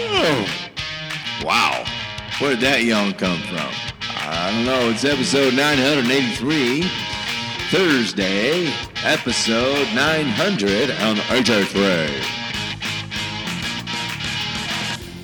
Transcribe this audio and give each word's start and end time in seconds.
Oh, 0.00 0.46
wow. 1.44 1.84
Where 2.38 2.50
did 2.50 2.60
that 2.60 2.84
yawn 2.84 3.12
come 3.14 3.38
from? 3.42 3.68
I 4.14 4.52
don't 4.52 4.64
know. 4.64 4.90
It's 4.90 5.04
episode 5.04 5.54
983, 5.54 6.82
Thursday, 7.70 8.72
episode 9.04 9.88
900 9.94 10.90
on 11.02 11.16
HA3. 11.16 12.37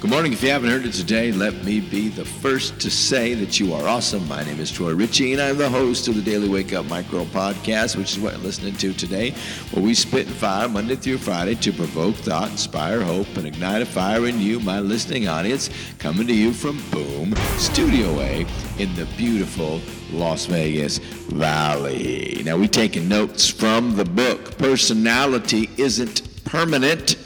Good 0.04 0.10
morning. 0.10 0.34
If 0.34 0.42
you 0.42 0.50
haven't 0.50 0.68
heard 0.68 0.84
it 0.84 0.92
today, 0.92 1.32
let 1.32 1.64
me 1.64 1.80
be 1.80 2.10
the 2.10 2.26
first 2.26 2.78
to 2.80 2.90
say 2.90 3.32
that 3.32 3.58
you 3.58 3.72
are 3.72 3.88
awesome. 3.88 4.28
My 4.28 4.44
name 4.44 4.60
is 4.60 4.70
Troy 4.70 4.92
Ritchie, 4.92 5.32
and 5.32 5.40
I'm 5.40 5.56
the 5.56 5.70
host 5.70 6.08
of 6.08 6.14
the 6.14 6.20
Daily 6.20 6.46
Wake 6.46 6.74
Up 6.74 6.84
Micro 6.84 7.24
Podcast, 7.24 7.96
which 7.96 8.12
is 8.12 8.18
what 8.20 8.34
you're 8.34 8.42
listening 8.42 8.76
to 8.76 8.92
today, 8.92 9.30
where 9.70 9.82
we 9.82 9.94
spit 9.94 10.26
and 10.26 10.36
fire 10.36 10.68
Monday 10.68 10.96
through 10.96 11.16
Friday 11.16 11.54
to 11.54 11.72
provoke 11.72 12.16
thought, 12.16 12.50
inspire 12.50 13.00
hope, 13.00 13.34
and 13.38 13.46
ignite 13.46 13.80
a 13.80 13.86
fire 13.86 14.26
in 14.26 14.38
you, 14.38 14.60
my 14.60 14.78
listening 14.78 15.26
audience, 15.26 15.70
coming 15.98 16.26
to 16.26 16.34
you 16.34 16.52
from 16.52 16.82
Boom 16.90 17.34
Studio 17.56 18.20
A 18.20 18.46
in 18.76 18.94
the 18.96 19.08
beautiful 19.16 19.80
Las 20.10 20.44
Vegas 20.44 20.98
Valley. 20.98 22.42
Now, 22.44 22.58
we're 22.58 22.68
taking 22.68 23.08
notes 23.08 23.48
from 23.48 23.96
the 23.96 24.04
book 24.04 24.58
Personality 24.58 25.70
Isn't 25.78 26.44
Permanent 26.44 27.16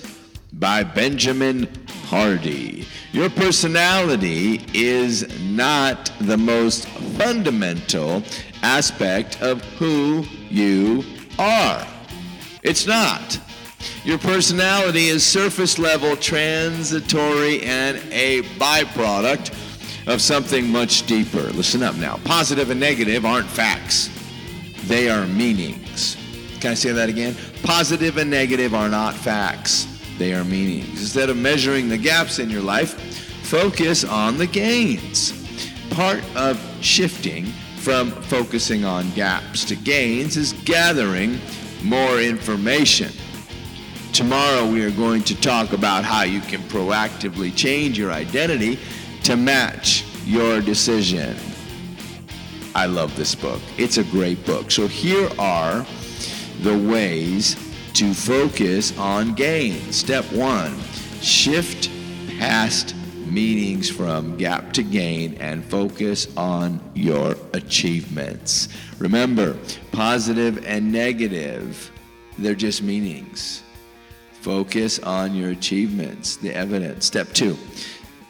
by 0.52 0.84
Benjamin 0.84 1.66
Hardy. 2.08 2.86
Your 3.12 3.28
personality 3.28 4.64
is 4.72 5.28
not 5.42 6.10
the 6.22 6.38
most 6.38 6.88
fundamental 7.18 8.22
aspect 8.62 9.42
of 9.42 9.62
who 9.74 10.24
you 10.48 11.04
are. 11.38 11.86
It's 12.62 12.86
not. 12.86 13.38
Your 14.04 14.16
personality 14.16 15.08
is 15.08 15.22
surface 15.22 15.78
level, 15.78 16.16
transitory, 16.16 17.60
and 17.60 17.98
a 18.10 18.40
byproduct 18.58 19.52
of 20.08 20.22
something 20.22 20.66
much 20.66 21.06
deeper. 21.06 21.42
Listen 21.52 21.82
up 21.82 21.96
now. 21.96 22.16
Positive 22.24 22.70
and 22.70 22.80
negative 22.80 23.26
aren't 23.26 23.46
facts, 23.48 24.08
they 24.86 25.10
are 25.10 25.26
meanings. 25.26 26.16
Can 26.60 26.70
I 26.70 26.74
say 26.74 26.90
that 26.90 27.10
again? 27.10 27.36
Positive 27.62 28.16
and 28.16 28.30
negative 28.30 28.74
are 28.74 28.88
not 28.88 29.14
facts 29.14 29.97
they 30.18 30.34
are 30.34 30.44
meanings. 30.44 31.00
Instead 31.00 31.30
of 31.30 31.36
measuring 31.36 31.88
the 31.88 31.96
gaps 31.96 32.38
in 32.38 32.50
your 32.50 32.62
life, 32.62 33.00
focus 33.44 34.04
on 34.04 34.36
the 34.36 34.46
gains. 34.46 35.32
Part 35.90 36.22
of 36.36 36.60
shifting 36.80 37.46
from 37.78 38.10
focusing 38.10 38.84
on 38.84 39.10
gaps 39.12 39.64
to 39.64 39.76
gains 39.76 40.36
is 40.36 40.52
gathering 40.64 41.38
more 41.82 42.20
information. 42.20 43.10
Tomorrow, 44.12 44.70
we 44.70 44.84
are 44.84 44.90
going 44.90 45.22
to 45.24 45.40
talk 45.40 45.72
about 45.72 46.04
how 46.04 46.22
you 46.22 46.40
can 46.40 46.60
proactively 46.62 47.54
change 47.54 47.98
your 47.98 48.10
identity 48.10 48.78
to 49.22 49.36
match 49.36 50.04
your 50.24 50.60
decision. 50.60 51.36
I 52.74 52.86
love 52.86 53.16
this 53.16 53.34
book. 53.34 53.60
It's 53.76 53.98
a 53.98 54.04
great 54.04 54.44
book. 54.44 54.70
So, 54.70 54.86
here 54.86 55.30
are 55.38 55.86
the 56.60 56.76
ways 56.76 57.56
to 57.98 58.14
focus 58.14 58.96
on 58.96 59.34
gain. 59.34 59.90
Step 59.90 60.24
one 60.26 60.78
shift 61.20 61.90
past 62.38 62.94
meanings 63.26 63.90
from 63.90 64.36
gap 64.36 64.72
to 64.72 64.84
gain 64.84 65.34
and 65.40 65.64
focus 65.64 66.28
on 66.36 66.80
your 66.94 67.34
achievements. 67.54 68.68
Remember, 69.00 69.58
positive 69.90 70.64
and 70.64 70.92
negative, 70.92 71.90
they're 72.38 72.54
just 72.54 72.84
meanings. 72.84 73.64
Focus 74.42 75.00
on 75.00 75.34
your 75.34 75.50
achievements, 75.50 76.36
the 76.36 76.54
evidence. 76.54 77.04
Step 77.04 77.32
two, 77.32 77.54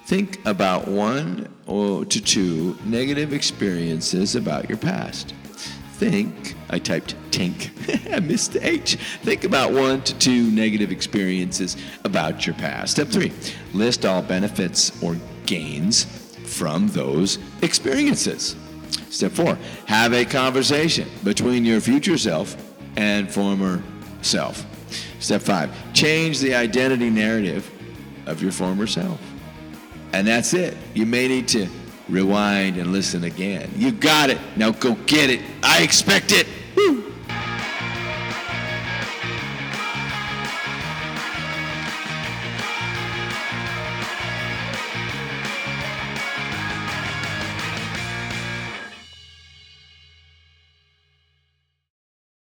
think 0.06 0.40
about 0.46 0.88
one 0.88 1.46
or 1.66 2.06
to 2.06 2.22
two 2.22 2.74
negative 2.86 3.34
experiences 3.34 4.34
about 4.34 4.66
your 4.70 4.78
past. 4.78 5.34
Think, 5.98 6.54
I 6.70 6.78
typed 6.78 7.16
tink, 7.32 7.70
I 8.14 8.20
missed 8.20 8.52
the 8.52 8.64
H. 8.64 8.94
Think 9.22 9.42
about 9.42 9.72
one 9.72 10.00
to 10.02 10.16
two 10.16 10.48
negative 10.52 10.92
experiences 10.92 11.76
about 12.04 12.46
your 12.46 12.54
past. 12.54 12.92
Step 12.92 13.08
three, 13.08 13.32
list 13.74 14.06
all 14.06 14.22
benefits 14.22 15.02
or 15.02 15.16
gains 15.44 16.04
from 16.44 16.86
those 16.90 17.40
experiences. 17.62 18.54
Step 19.10 19.32
four, 19.32 19.58
have 19.86 20.12
a 20.12 20.24
conversation 20.24 21.08
between 21.24 21.64
your 21.64 21.80
future 21.80 22.16
self 22.16 22.56
and 22.96 23.28
former 23.28 23.82
self. 24.22 24.64
Step 25.18 25.42
five, 25.42 25.68
change 25.94 26.38
the 26.38 26.54
identity 26.54 27.10
narrative 27.10 27.68
of 28.26 28.40
your 28.40 28.52
former 28.52 28.86
self. 28.86 29.20
And 30.12 30.28
that's 30.28 30.54
it. 30.54 30.76
You 30.94 31.06
may 31.06 31.26
need 31.26 31.48
to 31.48 31.66
rewind 32.08 32.76
and 32.76 32.92
listen 32.92 33.24
again. 33.24 33.70
You 33.76 33.92
got 33.92 34.30
it. 34.30 34.38
Now 34.56 34.70
go 34.70 34.94
get 35.06 35.30
it. 35.30 35.40
I 35.62 35.82
expect 35.82 36.32
it. 36.32 36.46
Woo. 36.76 37.12